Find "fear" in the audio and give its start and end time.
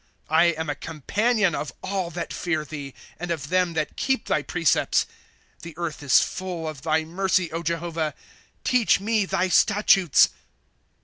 2.33-2.65